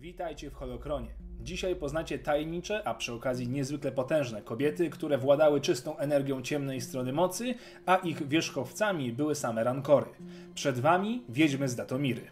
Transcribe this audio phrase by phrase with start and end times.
[0.00, 1.08] Witajcie w Holokronie.
[1.40, 7.12] Dzisiaj poznacie tajemnicze, a przy okazji niezwykle potężne kobiety, które władały czystą energią ciemnej strony
[7.12, 7.54] mocy,
[7.86, 10.10] a ich wierzchowcami były same rankory.
[10.54, 12.22] Przed wami wiedźmy z Datomiry.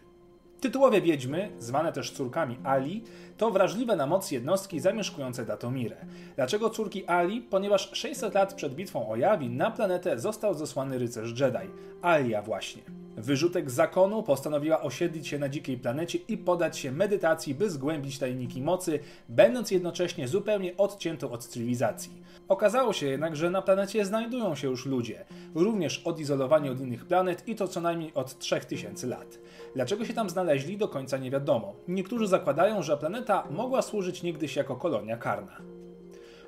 [0.60, 3.04] Tytułowe wiedźmy, zwane też córkami Ali,
[3.36, 5.96] to wrażliwe na moc jednostki zamieszkujące Datomirę.
[6.36, 7.42] Dlaczego córki Ali?
[7.42, 11.70] Ponieważ 600 lat przed bitwą o Jawin na planetę został zesłany rycerz Jedi.
[12.02, 13.05] Alia właśnie.
[13.16, 18.62] Wyrzutek zakonu postanowiła osiedlić się na dzikiej planecie i podać się medytacji, by zgłębić tajniki
[18.62, 22.22] mocy, będąc jednocześnie zupełnie odciętą od cywilizacji.
[22.48, 27.48] Okazało się jednak, że na planecie znajdują się już ludzie, również odizolowani od innych planet
[27.48, 29.38] i to co najmniej od 3000 lat.
[29.74, 31.74] Dlaczego się tam znaleźli do końca nie wiadomo.
[31.88, 35.75] Niektórzy zakładają, że planeta mogła służyć niegdyś jako kolonia karna.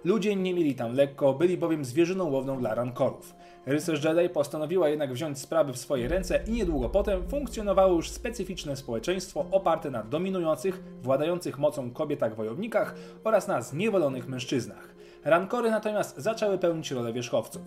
[0.09, 3.35] Ludzie nie mieli tam lekko, byli bowiem zwierzyną łowną dla rankorów.
[3.67, 8.77] Rycerz Jedi postanowiła jednak wziąć sprawy w swoje ręce i niedługo potem funkcjonowało już specyficzne
[8.77, 12.95] społeczeństwo oparte na dominujących, władających mocą kobietach wojownikach
[13.25, 14.95] oraz na zniewolonych mężczyznach.
[15.25, 17.63] Rankory natomiast zaczęły pełnić rolę wierzchowców.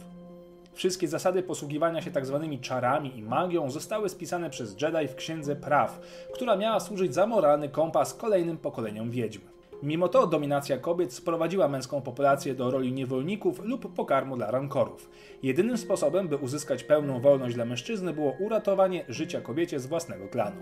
[0.74, 2.48] Wszystkie zasady posługiwania się tzw.
[2.52, 6.02] Tak czarami i magią zostały spisane przez Jedi w Księdze Praw,
[6.34, 9.42] która miała służyć za moralny kompas kolejnym pokoleniom wiedźm.
[9.84, 15.10] Mimo to dominacja kobiet sprowadziła męską populację do roli niewolników lub pokarmu dla rankorów.
[15.44, 20.62] Jedynym sposobem, by uzyskać pełną wolność dla mężczyzny było uratowanie życia kobiecie z własnego klanu.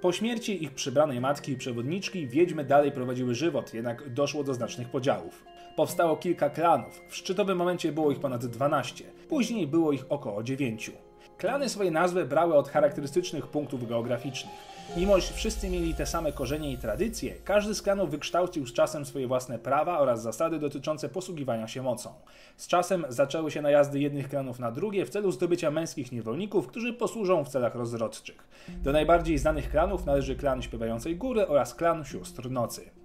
[0.00, 4.88] Po śmierci ich przybranej matki i przewodniczki wiedźmy dalej prowadziły żywot, jednak doszło do znacznych
[4.88, 5.44] podziałów.
[5.76, 10.90] Powstało kilka klanów, w szczytowym momencie było ich ponad 12, później było ich około 9.
[11.40, 14.54] Klany swoje nazwy brały od charakterystycznych punktów geograficznych.
[14.96, 19.04] Mimo iż wszyscy mieli te same korzenie i tradycje, każdy z klanów wykształcił z czasem
[19.04, 22.10] swoje własne prawa oraz zasady dotyczące posługiwania się mocą.
[22.56, 26.92] Z czasem zaczęły się najazdy jednych klanów na drugie w celu zdobycia męskich niewolników, którzy
[26.92, 28.48] posłużą w celach rozrodczych.
[28.68, 32.99] Do najbardziej znanych klanów należy klan Śpiewającej Góry oraz klan Sióstr Nocy.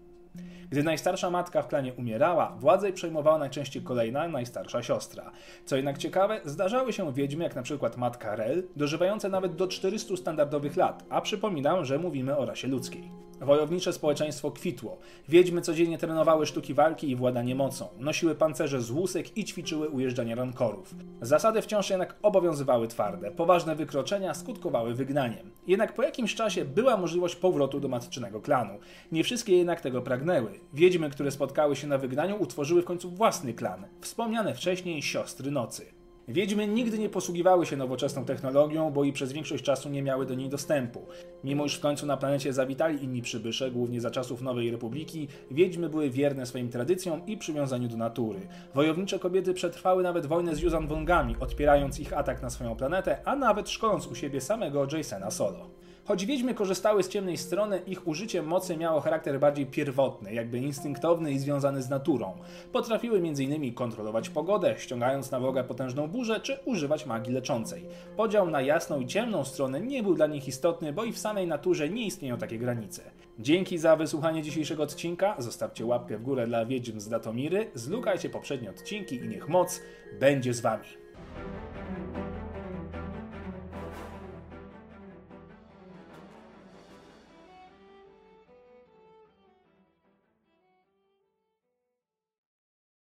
[0.69, 5.31] Gdy najstarsza matka w klanie umierała, władzę przejmowała najczęściej kolejna, najstarsza siostra.
[5.65, 10.17] Co jednak ciekawe, zdarzały się wiedźmy, jak na przykład matka Rel, dożywające nawet do 400
[10.17, 13.24] standardowych lat, a przypominam, że mówimy o rasie ludzkiej.
[13.41, 14.97] Wojownicze społeczeństwo kwitło.
[15.29, 20.35] Wiedźmy codziennie trenowały sztuki walki i władanie mocą, nosiły pancerze z łusek i ćwiczyły ujeżdżanie
[20.35, 20.95] rankorów.
[21.21, 23.31] Zasady wciąż jednak obowiązywały twarde.
[23.31, 25.51] Poważne wykroczenia skutkowały wygnaniem.
[25.67, 28.79] Jednak po jakimś czasie była możliwość powrotu do matczynego klanu.
[29.11, 30.59] Nie wszystkie jednak tego pragnęły.
[30.73, 35.94] Wiedźmy, które spotkały się na wygnaniu, utworzyły w końcu własny klan, wspomniane wcześniej siostry nocy.
[36.27, 40.35] Wiedźmy nigdy nie posługiwały się nowoczesną technologią, bo i przez większość czasu nie miały do
[40.35, 41.01] niej dostępu.
[41.43, 45.89] Mimo iż w końcu na planecie zawitali inni przybysze, głównie za czasów Nowej Republiki, wiedźmy
[45.89, 48.39] były wierne swoim tradycjom i przywiązaniu do natury.
[48.73, 53.35] Wojownicze kobiety przetrwały nawet wojnę z Yuzan Wongami, odpierając ich atak na swoją planetę, a
[53.35, 55.69] nawet szkoląc u siebie samego Jasona Solo.
[56.07, 61.31] Choć wiedźmy korzystały z ciemnej strony, ich użycie mocy miało charakter bardziej pierwotny, jakby instynktowny
[61.31, 62.33] i związany z naturą.
[62.71, 63.73] Potrafiły m.in.
[63.73, 67.85] kontrolować pogodę, ściągając na wroga potężną burzę, czy używać magii leczącej.
[68.17, 71.47] Podział na jasną i ciemną stronę nie był dla nich istotny, bo i w samej
[71.47, 73.01] naturze nie istnieją takie granice.
[73.39, 78.69] Dzięki za wysłuchanie dzisiejszego odcinka, zostawcie łapkę w górę dla wiedźm z Datomiry, zlukajcie poprzednie
[78.69, 79.81] odcinki i niech moc
[80.19, 81.04] będzie z wami.